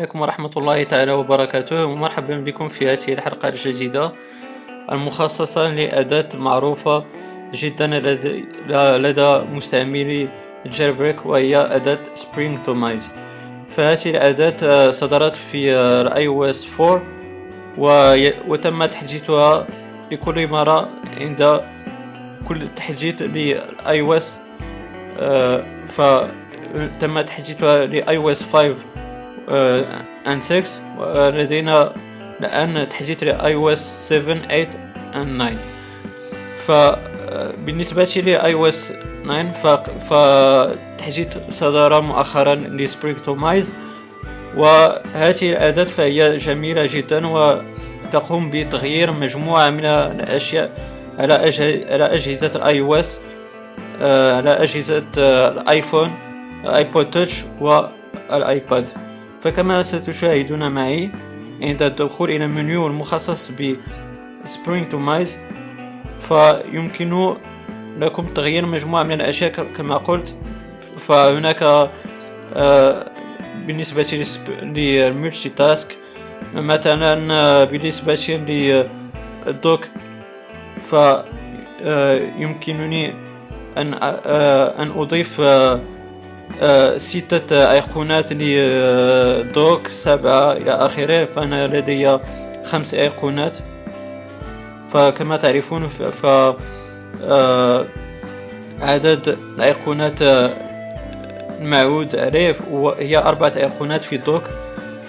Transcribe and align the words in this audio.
عليكم 0.00 0.20
ورحمة 0.20 0.50
الله 0.56 0.82
تعالى 0.82 1.12
وبركاته. 1.12 1.84
ومرحبا 1.86 2.36
بكم 2.36 2.68
في 2.68 2.92
هذه 2.92 3.12
الحلقة 3.12 3.48
الجديدة 3.48 4.12
المخصصة 4.92 5.68
لأداة 5.68 6.28
معروفة 6.34 7.04
جدا 7.54 7.86
لدى, 8.98 9.38
مستعملي 9.52 10.28
ال 10.66 10.72
jailbreak 10.72 11.26
وهي 11.26 11.56
أداة 11.56 11.98
Springtomize 12.14 13.14
فهذه 13.70 14.10
الأداة 14.10 14.90
صدرت 14.90 15.36
في 15.36 15.72
iOS 16.26 16.68
4 16.80 17.02
وتم 18.48 18.86
تحديثها 18.86 19.66
لكل 20.12 20.48
مرة 20.48 20.88
عند 21.20 21.60
كل 22.48 22.68
تحديث 22.68 23.22
لل 23.22 24.00
iOS 24.00 24.40
فتم 25.88 27.20
تحديثها 27.20 27.86
ل 27.86 28.16
iOS 28.16 28.42
5 28.42 28.74
and 30.26 30.42
6 30.42 30.82
ولدينا 30.98 31.92
الآن 32.40 32.88
تحديث 32.88 33.22
ل 33.22 33.38
iOS 33.38 33.78
7 33.78 34.38
8 34.48 34.68
and 35.14 35.38
9 35.38 35.56
فبالنسبة 36.66 38.22
ل 38.26 38.38
iOS 38.52 38.92
9 39.24 39.52
فتحديث 40.10 41.38
صدر 41.48 42.02
مؤخرا 42.02 42.54
ل 42.54 42.63
Springtomize 42.63 43.74
وهذه 44.56 45.50
الأداة 45.50 45.84
فهي 45.84 46.36
جميلة 46.38 46.86
جدا 46.86 47.26
وتقوم 47.26 48.50
بتغيير 48.50 49.12
مجموعة 49.12 49.70
من 49.70 49.84
الأشياء 49.84 50.70
على 51.18 51.34
أجهزة 52.14 52.50
ال 52.54 52.80
iOS 52.80 53.20
على 54.00 54.50
أجهزة 54.50 55.04
ال 55.48 55.57
iPhone 55.57 56.14
ال 56.64 56.73
iPod 56.73 57.10
touch 57.10 57.44
وال 57.60 58.03
iPad 58.03 58.90
فكما 59.42 59.82
ستشاهدون 59.82 60.72
معي 60.72 61.10
عند 61.62 61.82
الدخول 61.82 62.30
إلى 62.30 62.44
المنيو 62.44 62.86
المخصص 62.86 63.50
ب 63.58 63.76
Springtomize 64.46 65.38
فيمكن 66.28 67.34
لكم 67.98 68.26
تغيير 68.26 68.66
مجموعة 68.66 69.02
من 69.02 69.12
الأشياء 69.12 69.50
كما 69.76 69.96
قلت. 69.96 70.34
فهناك 71.08 71.62
آه، 72.54 73.06
بالنسبة 73.66 74.26
لل 74.62 75.48
multitask 75.48 75.96
مثلا 76.54 77.34
آه، 77.34 77.64
بالنسبة 77.64 78.14
للدوك 79.46 79.88
فيمكنني 81.80 83.14
أن 83.78 83.94
آه، 84.02 84.82
أن 84.82 84.90
أضيف 84.90 85.40
ستة 86.96 87.72
أيقونات 87.72 88.32
لدوك 88.32 89.88
سبعة 89.88 90.52
إلى 90.52 90.70
آخره 90.70 91.24
فأنا 91.24 91.66
لدي 91.66 92.18
خمس 92.64 92.94
أيقونات. 92.94 93.56
فكما 94.92 95.36
تعرفون 95.36 95.88
ف 95.88 96.26
آه، 97.24 97.84
عدد 98.80 99.28
الأيقونات 99.28 100.22
المعود 101.60 102.16
عليه 102.16 102.56
هي 102.98 103.18
أربعة 103.18 103.52
أيقونات 103.56 104.02
في 104.02 104.16
دوك. 104.16 104.42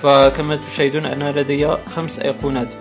فكما 0.04 0.60
تشاهدون 0.74 1.06
أنا 1.06 1.40
لدي 1.40 1.68
خمس 1.96 2.20
أيقونات. 2.20 2.74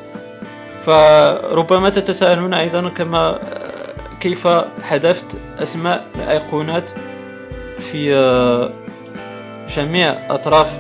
فربما 0.87 1.89
تتساءلون 1.89 2.55
أيضا 2.55 2.89
كما 2.89 3.39
كيف 4.21 4.49
حذفت 4.83 5.37
أسماء 5.59 6.05
الأيقونات؟ 6.15 6.91
في 7.79 8.15
آه، 8.15 8.71
جميع 9.77 10.35
أطراف 10.35 10.79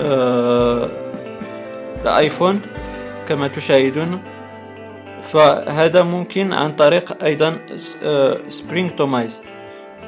آه، 0.00 0.88
الآيفون 2.02 2.60
كما 3.28 3.48
تشاهدون. 3.48 4.22
فهذا 5.32 6.02
ممكن 6.02 6.52
عن 6.52 6.72
طريق 6.72 7.24
أيضا 7.24 7.58
Springtomize 8.48 9.42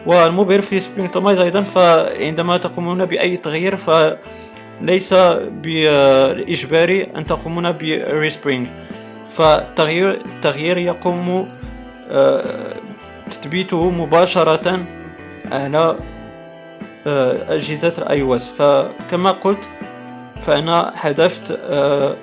والمبهر 0.07 0.63
في 0.63 0.81
Springtomize 0.81 1.39
أيضا 1.39 1.63
فعندما 1.63 2.57
تقومون 2.57 3.05
بأي 3.05 3.37
تغيير 3.37 3.77
فليس 3.77 5.15
بالإجباري 5.15 7.03
أن 7.17 7.25
تقومون 7.25 7.73
ب 7.73 7.83
respring 7.83 8.67
فالتغيير 9.31 10.11
التغيير 10.11 10.79
يقوم 10.79 11.49
آه، 12.11 12.75
تثبيته 13.31 13.91
مباشرة 13.91 14.85
على 15.53 15.97
آه، 17.07 17.55
أجهزة 17.55 17.93
ال 17.99 18.23
iOS 18.23 18.49
فكما 18.49 19.31
قلت 19.31 19.69
فأنا 20.47 20.93
حذفت 20.97 21.59
آه، 21.63 22.17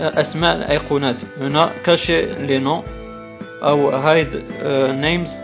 أسماء 0.00 0.56
الأيقونات. 0.56 1.16
هنا 1.40 1.70
cacher 1.84 2.26
les 2.26 2.58
noms 2.58 2.82
أو 3.62 3.90
hide 3.90 4.44
names 5.00 5.36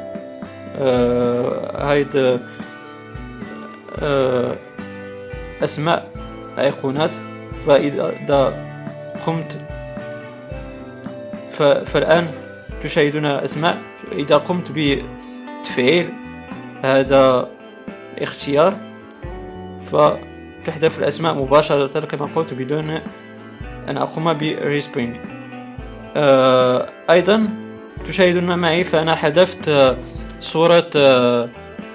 hide 1.75 2.41
أسماء 5.63 6.09
أيقونات 6.59 7.11
فإذا 7.67 8.55
قمت 9.27 9.59
فالآن 11.87 12.31
تشاهدون 12.83 13.27
أسماء. 13.27 13.79
إذا 14.13 14.37
قمت 14.37 14.73
تفعيل 15.65 16.13
هذا 16.83 17.49
الاختيار 18.19 18.75
فتحذف 19.93 20.99
الأسماء 20.99 21.35
مباشرة 21.35 22.01
كما 22.01 22.27
قلت 22.35 22.55
بدون 22.55 22.91
أن 23.89 23.97
أقوم 23.97 24.33
ب 24.33 24.42
respring 24.42 25.17
آه 26.17 26.89
أيضا 27.11 27.49
تشاهدون 28.07 28.59
معي 28.59 28.85
فأنا 28.85 29.15
حذفت 29.17 29.97
صورة 30.41 30.91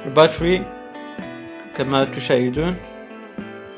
ال 0.05 0.12
batterie 0.12 0.65
كما 1.77 2.03
تشاهدون. 2.03 2.75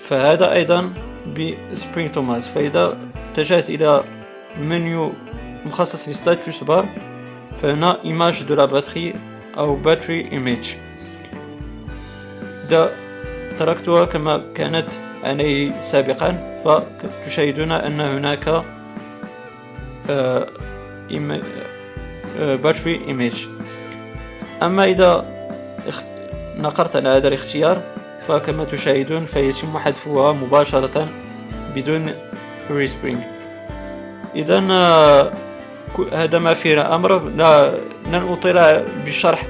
فهذا 0.10 0.54
أيضا 0.54 0.94
ب 1.28 2.12
Springtomize 2.12 2.48
فإذا 2.48 2.98
اتجهت 3.32 3.70
إلى 3.70 4.04
منيو 4.62 5.14
مخصص 5.66 6.10
ل 6.10 6.18
status 6.18 6.64
bar 6.64 6.90
فهنا 7.62 8.04
image 8.04 8.44
de 8.44 8.56
la 8.56 8.66
batterie 8.66 9.14
أو 9.58 9.78
battery 9.84 10.32
image. 10.32 10.68
إذا 12.68 12.92
تركتها 13.60 14.06
كما 14.06 14.44
كانت 14.56 14.90
عليه 15.24 15.82
سابقا 15.82 16.62
فتشاهدون 16.66 17.72
أن 17.72 18.02
هناك 18.02 18.64
battery 22.64 22.98
image. 23.10 23.40
أما 24.64 24.84
إذا 24.84 25.26
نقرت 26.58 26.96
على 26.96 27.10
هذا 27.10 27.28
الاختيار 27.28 27.82
فكما 28.28 28.66
تشاهدون 28.66 29.26
فيتم 29.26 29.78
حذفها 29.78 30.34
مباشرة 30.34 31.08
بدون 31.76 32.06
respring. 32.70 33.18
إذا 34.36 34.60
هذا 36.14 36.40
ما 36.40 36.54
في 36.54 36.74
الأمر 36.74 37.30
لا 37.30 37.72
لن 38.08 38.16
أطيل 38.16 38.84
بشرح 39.06 39.48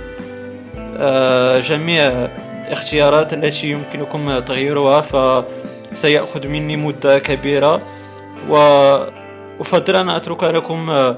آه، 1.00 1.60
جميع 1.60 2.30
الاختيارات 2.68 3.34
التي 3.34 3.68
يمكنكم 3.68 4.40
تغييرها 4.40 5.02
فسيأخذ 5.02 6.48
مني 6.48 6.78
مدة 6.78 7.20
كبيرة. 7.20 7.82
وأفضل 8.50 9.96
أن 9.96 10.10
أترك 10.10 10.44
لكم 10.44 10.90
آه، 10.90 11.18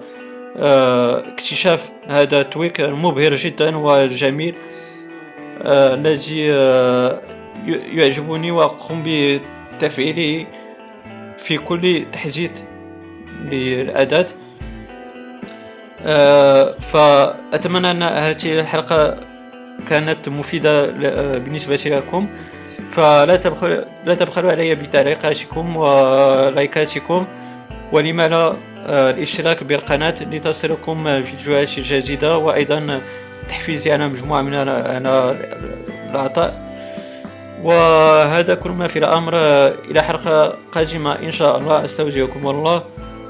آه، 0.57 1.23
اكتشاف 1.33 1.89
هذا 2.07 2.41
التويك 2.41 2.81
المبهر 2.81 3.35
جدا 3.35 3.77
والجميل 3.77 4.55
الذي 5.65 6.45
يعجبني 7.93 8.51
وأقوم 8.51 9.03
بتفعيله 9.75 10.45
في 11.37 11.57
كل 11.57 12.05
تحديث 12.13 12.51
للأداة 13.51 14.25
فأتمنى 16.93 17.91
أن 17.91 18.03
هذه 18.03 18.59
الحلقة 18.59 19.17
كانت 19.89 20.29
مفيدة 20.29 20.85
آه، 20.85 21.37
بالنسبة 21.37 21.75
لكم. 21.85 22.29
فلا 22.91 23.35
تبخلوا 23.35 23.83
لا 24.05 24.15
تبخلوا 24.15 24.51
علي 24.51 24.75
بتعليقاتكم 24.75 25.77
ولايكاتكم 25.77 27.27
ولما 27.91 28.27
لا 28.27 28.53
آه، 28.87 29.09
الاشتراك 29.09 29.63
بالقناة 29.63 30.15
لتصلكم 30.21 31.23
فيديوهات 31.23 31.79
جديدة 31.79 32.37
وأيضا 32.37 33.01
تحفيزي 33.49 33.91
على 33.91 34.07
مجموعة 34.07 34.41
من 34.41 34.53
العطاء 36.13 36.69
وهذا 37.63 38.55
كل 38.55 38.69
ما 38.69 38.87
في 38.87 38.99
الأمر. 38.99 39.37
إلى 39.91 40.01
حلقة 40.01 40.53
قادمة 40.71 41.15
إن 41.15 41.31
شاء 41.31 41.57
الله. 41.57 41.85
أستودعكم 41.85 42.47
الله. 42.49 42.83